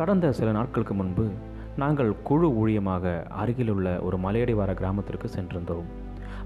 கடந்த 0.00 0.26
சில 0.32 0.50
நாட்களுக்கு 0.52 0.94
முன்பு 0.94 1.24
நாங்கள் 1.76 2.10
குழு 2.22 2.48
ஊழியமாக 2.60 3.04
அருகிலுள்ள 3.28 3.88
ஒரு 4.00 4.16
மலையடிவார 4.16 4.70
கிராமத்திற்கு 4.74 5.28
சென்றிருந்தோம். 5.28 5.88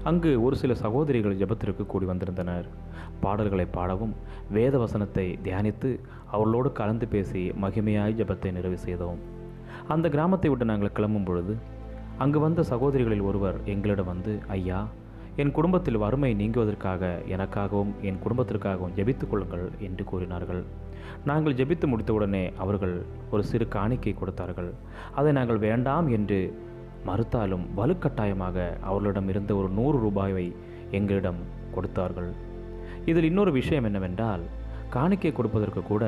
அங்கு 0.03 0.31
ஒரு 0.43 0.55
சில 0.55 0.73
சகோதரிகள் 0.73 1.37
ஜெபத்திற்கு 1.37 1.85
கூடி 1.85 2.05
வந்திருந்தனர். 2.05 2.67
பாடல்களை 3.21 3.65
பாடவும் 3.65 4.13
வேத 4.51 4.77
வசனத்தை 4.77 5.25
தியானித்து 5.43 5.91
அவர்களோடு 6.31 6.71
கலந்து 6.71 7.07
பேசி 7.07 7.43
மகிமையாய் 7.61 8.17
ஜெபத்தை 8.19 8.51
நிறைவு 8.51 8.77
செய்தோம். 8.77 9.21
அந்த 9.87 10.09
கிராமத்தை 10.09 10.49
விட்டு 10.49 10.65
நாங்கள் 10.65 10.95
கிளம்பும் 10.99 11.23
பொழுது 11.23 11.55
அங்கு 12.17 12.39
வந்த 12.39 12.63
சகோதரிகளில் 12.63 13.27
ஒருவர் 13.29 13.59
எங்களிடம் 13.65 14.05
வந்து 14.05 14.39
ஐயா 14.47 14.87
என் 15.41 15.51
குடும்பத்தில் 15.55 16.01
வறுமை 16.03 16.29
நீங்குவதற்காக 16.39 17.03
எனக்காகவும் 17.35 17.89
என் 18.07 18.19
குடும்பத்திற்காகவும் 18.23 18.93
ஜெபித்துக் 18.97 19.31
கொள்ளுங்கள் 19.31 19.65
என்று 19.87 20.03
கூறினார்கள். 20.11 20.61
நாங்கள் 21.29 21.57
ஜெபித்து 21.59 21.85
முடித்தவுடனே 21.91 22.43
அவர்கள் 22.63 22.93
ஒரு 23.31 23.43
சிறு 23.49 23.65
காணிக்கை 23.75 24.13
கொடுத்தார்கள். 24.13 24.69
அதை 25.19 25.31
நாங்கள் 25.37 25.59
வேண்டாம் 25.65 26.07
என்று 26.17 26.39
மறுத்தாலும் 27.07 27.65
வலுக்கட்டாயமாக 27.79 28.57
அவர்களிடம் 28.89 29.27
இருந்த 29.33 29.51
ஒரு 29.55 29.69
நூறு 29.79 29.99
ரூபாயை 30.05 30.45
எங்களிடம் 30.99 31.41
கொடுத்தார்கள். 31.75 32.31
இதில் 33.11 33.29
இன்னொரு 33.31 33.51
விஷயம் 33.59 33.83
என்னவென்றால் 33.83 34.45
காணிக்கை 34.95 35.31
கொடுப்பதற்கு 35.31 35.83
கூட 35.91 36.03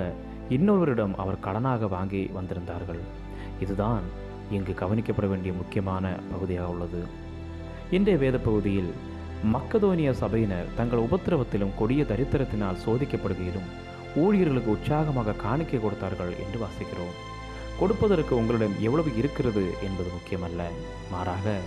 இன்னொருவரிடம் 0.57 1.15
அவர் 1.23 1.43
கடனாக 1.47 1.89
வாங்கி 1.95 2.23
வந்திருந்தார்கள். 2.39 3.03
இதுதான் 3.65 4.05
இங்கு 4.55 4.73
கவனிக்கப்பட 4.83 5.27
வேண்டிய 5.27 5.53
முக்கியமான 5.53 6.15
பகுதியாக 6.31 6.71
உள்ளது. 6.75 7.03
இன்றைய 7.97 8.17
வேத 8.19 8.37
பகுதியில் 8.47 8.91
மக்கதோனிய 9.43 10.13
சபையினர் 10.13 10.65
தங்கள் 10.77 10.99
உபத்திரவத்திலும் 10.99 11.75
கொடிய 11.77 12.03
தரித்திரத்தினால் 12.03 12.81
சோதிக்கப்படுகையிலும் 12.85 13.67
ஊழியர்களுக்கு 14.15 14.69
உற்சாகமாக 14.69 15.33
காணிக்கை 15.33 15.79
கொடுத்தார்கள் 15.79 16.33
என்று 16.45 16.59
வாசிக்கிறோம். 16.59 17.15
கொடுப்பதற்கு 17.79 18.35
உங்களிடம் 18.35 18.75
எவ்வளவு 18.79 19.17
இருக்கிறது 19.17 19.73
என்பது 19.83 20.09
முக்கியமல்ல. 20.09 20.63
மாறாக 21.11 21.57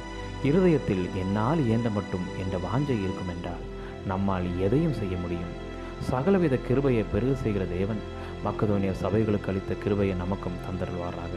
இருதயத்தில் 0.42 1.08
என்னால் 1.14 1.58
இயன்ற 1.58 1.90
மட்டும் 1.90 2.26
என்ற 2.38 2.58
வாஞ்சை 2.58 2.98
இருக்கும் 3.02 3.28
என்றால் 3.28 3.64
நம்மால் 4.06 4.60
எதையும் 4.60 4.92
செய்ய 4.92 5.16
முடியும். 5.16 5.52
சகலவித 5.98 6.56
கிருபையை 6.56 7.04
பெருகு 7.12 7.36
செய்கிற 7.36 7.64
தேவன் 7.64 7.98
மக்கதோனிய 8.44 8.92
சபைகளுக்கு 9.02 9.48
அளித்த 9.48 9.74
கிருபையை 9.74 10.16
நமக்கும் 10.16 10.60
தந்தருள்வாராக. 10.66 11.34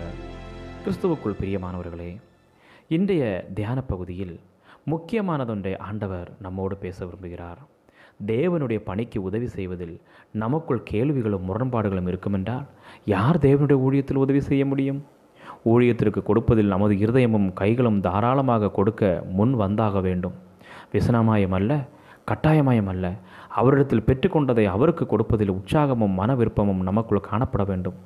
கிறிஸ்துவுக்குள் 0.86 1.40
பிரியமானவர்களே 1.42 2.18
இன்றைய 2.88 3.47
தியான 3.53 3.81
பகுதியில் 3.81 4.40
முக்கியமானதொன்றை 4.92 5.78
ஆண்டவர் 5.78 6.30
நம்மோடு 6.42 6.76
பேச 6.76 7.06
விரும்புகிறார். 7.06 7.62
தேவனுடைய 8.26 8.80
பணிக்கு 8.80 9.22
உதவி 9.22 9.48
செய்வதில் 9.48 10.02
நமக்குள் 10.31 10.84
கேள்விகளும் 10.84 11.45
முரண்பாடுகளும் 11.45 12.08
இருக்குமென்றால் 12.08 12.66
யார் 13.06 13.38
தேவனுடைய 13.38 13.78
ஊழியத்தில் 13.88 14.23
உதவி 14.25 14.42
செய்ய 14.42 14.66
முடியும்? 14.66 15.06
ஊழியத்திற்கு 15.66 16.23
கொடுப்பதில் 16.23 16.66
நமது 16.66 16.95
இருதயமும் 16.95 17.53
கைகளும் 17.53 18.00
தாராளமாக 18.00 18.72
கொடுக்க 18.72 19.23
முன் 19.30 19.59
வந்தாக 19.59 20.02
வேண்டும். 20.02 20.34
விசனமாயம் 20.92 21.52
அல்ல 21.52 21.86
கட்டாயமயம் 22.28 22.90
அல்ல 22.92 23.06
அவரிடத்தில் 23.60 24.06
பெற்றுக்கொண்டதை 24.08 24.66
அவருக்கு 24.74 25.04
கொடுப்பதில் 25.06 25.54
உற்சாகமும் 25.56 26.14
மன 26.20 26.30
விருப்பமும் 26.40 26.82
நமக்குள் 26.90 27.28
காணப்பட 27.30 27.64
வேண்டும். 27.70 27.98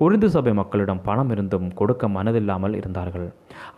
குறிந்து 0.00 0.28
சபை 0.34 0.52
மக்களிடம் 0.60 1.02
பணம் 1.08 1.30
இருந்தும் 1.34 1.68
கொடுக்க 1.80 2.08
மனதில்லாமல் 2.16 2.74
இருந்தார்கள். 2.80 3.28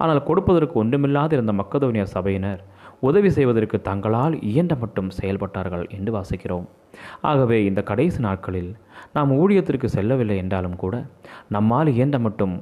ஆனால் 0.03 0.23
கொடுப்பதற்கு 0.29 0.77
ஒன்றுமில்லாது 0.83 1.37
இருந்த 1.37 1.55
மக்கதோனிய 1.61 2.07
சபையினர் 2.15 2.63
உதவி 3.09 3.31
செய்வதற்கு 3.37 3.77
தங்களால் 3.89 4.35
இயன்ற 4.51 4.75
மட்டும் 4.83 5.09
செயல்பட்டார்கள் 5.19 5.85
என்று 5.97 6.11
வாசிக்கிறோம். 6.17 6.67
ஆகவே 7.31 7.59
இந்த 7.69 7.81
கடைசி 7.91 8.21
நாட்களில் 8.27 8.71
நாம் 9.17 9.31
ஊழியத்திற்கு 9.41 9.89
செல்லவில்லை 9.97 10.37
என்றாலும் 10.43 10.77
கூட 10.83 10.95
நம்மால் 11.57 11.91
இயன்ற 11.97 12.19
மட்டும் 12.27 12.55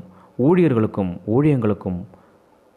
ஊழியர்களுக்கும் 0.48 1.12
ஊழியங்களுக்கும் 1.34 2.00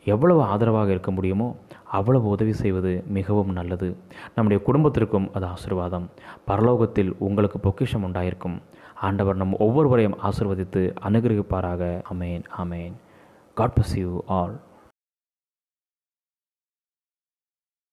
எவ்வளவு 0.06 0.42
ஆதரவாக 0.54 0.90
இருக்க 0.94 1.12
முடியுமோ 1.12 1.46
அவ்வளவு 1.94 2.28
உதவி 2.36 2.54
செய்வது 2.62 2.92
மிகவும் 3.18 3.52
நல்லது. 3.60 3.90
நம்முடைய 4.36 4.64
குடும்பத்திற்கும் 4.68 5.28
அது 5.34 5.46
ஆசிர்வாதம். 5.46 6.08
பரலோகத்தில் 6.48 7.12
உங்களுக்கு 7.20 7.60
பொக்கிஷம் 7.60 8.06
உண்டாயிருக்கும். 8.06 8.58
ஆண்டவர் 9.08 9.40
நம் 9.42 9.62
ஒவ்வொருவரையும் 9.66 10.18
ஆசிர்வதித்து 10.24 10.84
அனுகிரகிப்பாராக. 11.08 11.82
Amen 12.14 12.46
amen 12.64 12.96
God 13.60 13.80
you 13.96 14.12
all 14.26 14.56